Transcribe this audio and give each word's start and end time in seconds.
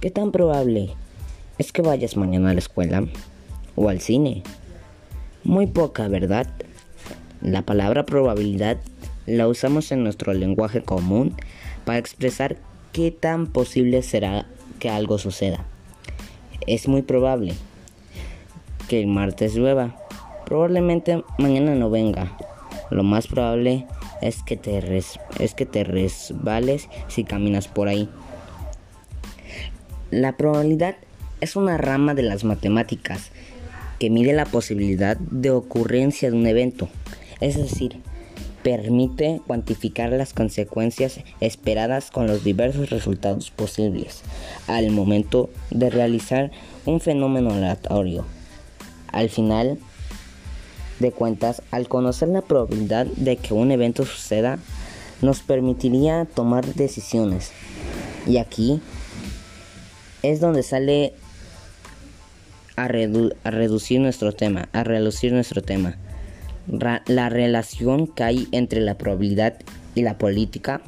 ¿Qué 0.00 0.10
tan 0.10 0.30
probable 0.30 0.90
es 1.56 1.72
que 1.72 1.80
vayas 1.80 2.18
mañana 2.18 2.50
a 2.50 2.52
la 2.52 2.58
escuela 2.58 3.04
o 3.76 3.88
al 3.88 4.00
cine? 4.00 4.42
Muy 5.42 5.66
poca, 5.66 6.06
¿verdad? 6.08 6.46
La 7.40 7.62
palabra 7.62 8.04
probabilidad 8.04 8.76
la 9.24 9.48
usamos 9.48 9.90
en 9.92 10.02
nuestro 10.02 10.34
lenguaje 10.34 10.82
común 10.82 11.34
para 11.86 11.96
expresar 11.96 12.58
qué 12.92 13.10
tan 13.10 13.46
posible 13.46 14.02
será 14.02 14.46
que 14.80 14.90
algo 14.90 15.16
suceda. 15.16 15.64
Es 16.66 16.88
muy 16.88 17.00
probable 17.00 17.54
que 18.88 19.00
el 19.00 19.06
martes 19.06 19.54
llueva. 19.54 19.96
Probablemente 20.44 21.24
mañana 21.38 21.74
no 21.74 21.88
venga. 21.88 22.36
Lo 22.90 23.02
más 23.02 23.28
probable 23.28 23.86
es 24.20 24.42
que 24.42 24.58
te, 24.58 24.78
es 24.98 25.54
que 25.54 25.64
te 25.64 25.84
resbales 25.84 26.90
si 27.08 27.24
caminas 27.24 27.66
por 27.66 27.88
ahí. 27.88 28.10
La 30.10 30.36
probabilidad 30.36 30.96
es 31.40 31.56
una 31.56 31.78
rama 31.78 32.14
de 32.14 32.22
las 32.22 32.44
matemáticas 32.44 33.30
que 33.98 34.08
mide 34.08 34.32
la 34.32 34.44
posibilidad 34.44 35.16
de 35.16 35.50
ocurrencia 35.50 36.30
de 36.30 36.36
un 36.36 36.46
evento, 36.46 36.88
es 37.40 37.56
decir, 37.56 38.00
permite 38.62 39.40
cuantificar 39.46 40.10
las 40.10 40.32
consecuencias 40.32 41.20
esperadas 41.40 42.10
con 42.10 42.28
los 42.28 42.44
diversos 42.44 42.90
resultados 42.90 43.50
posibles 43.50 44.22
al 44.68 44.90
momento 44.90 45.50
de 45.70 45.90
realizar 45.90 46.52
un 46.84 47.00
fenómeno 47.00 47.52
aleatorio. 47.52 48.24
Al 49.10 49.28
final 49.28 49.78
de 51.00 51.10
cuentas, 51.10 51.62
al 51.72 51.88
conocer 51.88 52.28
la 52.28 52.42
probabilidad 52.42 53.06
de 53.06 53.36
que 53.36 53.54
un 53.54 53.72
evento 53.72 54.04
suceda, 54.04 54.58
nos 55.20 55.40
permitiría 55.40 56.26
tomar 56.26 56.64
decisiones. 56.74 57.50
Y 58.26 58.38
aquí 58.38 58.80
es 60.30 60.40
donde 60.40 60.62
sale 60.62 61.14
a, 62.76 62.88
reducir 62.88 64.00
nuestro 64.00 64.32
tema, 64.32 64.68
a 64.72 64.84
reducir 64.84 65.32
nuestro 65.32 65.62
tema. 65.62 65.96
la 67.06 67.28
relación 67.28 68.06
que 68.08 68.24
hay 68.24 68.48
entre 68.52 68.80
la 68.80 68.98
probabilidad 68.98 69.56
y 69.94 70.02
la 70.02 70.18
política. 70.18 70.80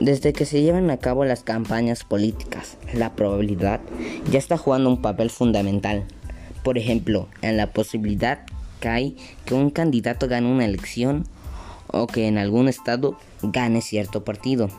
Desde 0.00 0.32
que 0.32 0.46
se 0.46 0.62
llevan 0.62 0.90
a 0.90 0.96
cabo 0.96 1.24
las 1.24 1.42
campañas 1.42 2.02
políticas, 2.02 2.76
la 2.94 3.14
probabilidad 3.14 3.80
ya 4.30 4.38
está 4.38 4.56
jugando 4.56 4.88
un 4.88 5.02
papel 5.02 5.30
fundamental. 5.30 6.04
Por 6.64 6.78
ejemplo, 6.78 7.28
en 7.42 7.56
la 7.56 7.72
posibilidad 7.72 8.40
que 8.80 8.88
hay 8.88 9.16
que 9.44 9.54
un 9.54 9.70
candidato 9.70 10.28
gane 10.28 10.50
una 10.50 10.64
elección 10.64 11.26
o 11.88 12.06
que 12.06 12.26
en 12.26 12.38
algún 12.38 12.68
estado 12.68 13.18
gane 13.42 13.82
cierto 13.82 14.24
partido. 14.24 14.70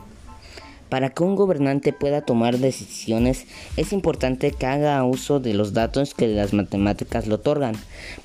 Para 0.94 1.10
que 1.10 1.24
un 1.24 1.34
gobernante 1.34 1.92
pueda 1.92 2.20
tomar 2.20 2.58
decisiones 2.58 3.46
es 3.76 3.92
importante 3.92 4.52
que 4.52 4.64
haga 4.66 5.02
uso 5.02 5.40
de 5.40 5.52
los 5.52 5.72
datos 5.72 6.14
que 6.14 6.28
las 6.28 6.52
matemáticas 6.52 7.26
le 7.26 7.34
otorgan. 7.34 7.74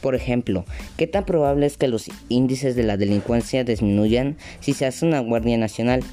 Por 0.02 0.14
ejemplo, 0.14 0.66
¿qué 0.96 1.08
tan 1.08 1.26
probable 1.26 1.66
es 1.66 1.78
que 1.78 1.88
los 1.88 2.12
índices 2.30 2.76
de 2.76 2.84
la 2.84 2.96
delincuencia 2.96 3.64
disminuyan 3.64 4.38
si 4.60 4.74
se 4.74 4.86
hace 4.86 5.08
una 5.08 5.20
Guardia 5.20 5.58
Nacional? 5.58 6.04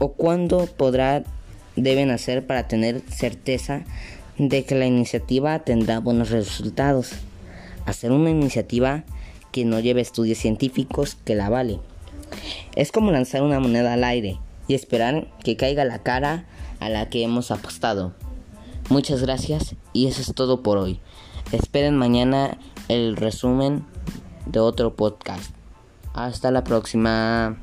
¿O 0.00 0.14
cuándo 0.14 0.66
podrá 0.76 1.22
deben 1.76 2.10
hacer 2.10 2.44
para 2.44 2.66
tener 2.66 3.02
certeza 3.08 3.84
de 4.36 4.64
que 4.64 4.74
la 4.74 4.86
iniciativa 4.86 5.60
tendrá 5.60 6.00
buenos 6.00 6.30
resultados? 6.30 7.12
Hacer 7.84 8.10
una 8.10 8.30
iniciativa 8.30 9.04
que 9.52 9.64
no 9.64 9.78
lleve 9.78 10.00
estudios 10.00 10.38
científicos 10.38 11.16
que 11.24 11.36
la 11.36 11.50
vale. 11.50 11.78
Es 12.74 12.90
como 12.90 13.12
lanzar 13.12 13.42
una 13.42 13.60
moneda 13.60 13.92
al 13.92 14.02
aire 14.02 14.40
y 14.68 14.74
esperar 14.74 15.28
que 15.44 15.56
caiga 15.56 15.84
la 15.84 16.02
cara 16.02 16.46
a 16.80 16.88
la 16.88 17.08
que 17.08 17.22
hemos 17.22 17.50
apostado. 17.50 18.14
Muchas 18.88 19.22
gracias 19.22 19.74
y 19.92 20.06
eso 20.06 20.20
es 20.20 20.32
todo 20.34 20.62
por 20.62 20.78
hoy. 20.78 21.00
Esperen 21.52 21.96
mañana 21.96 22.58
el 22.88 23.16
resumen 23.16 23.84
de 24.46 24.60
otro 24.60 24.94
podcast. 24.94 25.50
Hasta 26.14 26.50
la 26.50 26.64
próxima. 26.64 27.56